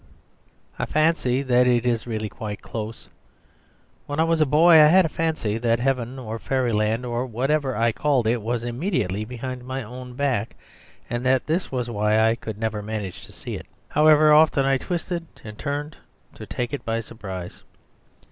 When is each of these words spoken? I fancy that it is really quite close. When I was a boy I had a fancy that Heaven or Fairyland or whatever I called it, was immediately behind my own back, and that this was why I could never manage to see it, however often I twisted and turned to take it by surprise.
I 0.79 0.87
fancy 0.87 1.43
that 1.43 1.67
it 1.67 1.85
is 1.85 2.07
really 2.07 2.27
quite 2.27 2.63
close. 2.63 3.07
When 4.07 4.19
I 4.19 4.23
was 4.23 4.41
a 4.41 4.47
boy 4.47 4.71
I 4.81 4.87
had 4.87 5.05
a 5.05 5.09
fancy 5.09 5.59
that 5.59 5.79
Heaven 5.79 6.17
or 6.17 6.39
Fairyland 6.39 7.05
or 7.05 7.27
whatever 7.27 7.77
I 7.77 7.91
called 7.91 8.25
it, 8.25 8.41
was 8.41 8.63
immediately 8.63 9.25
behind 9.25 9.63
my 9.63 9.83
own 9.83 10.15
back, 10.15 10.55
and 11.07 11.23
that 11.27 11.45
this 11.45 11.71
was 11.71 11.87
why 11.87 12.19
I 12.19 12.33
could 12.33 12.57
never 12.57 12.81
manage 12.81 13.27
to 13.27 13.31
see 13.31 13.53
it, 13.53 13.67
however 13.89 14.33
often 14.33 14.65
I 14.65 14.79
twisted 14.79 15.27
and 15.43 15.55
turned 15.55 15.97
to 16.33 16.47
take 16.47 16.73
it 16.73 16.83
by 16.83 16.99
surprise. 17.01 17.61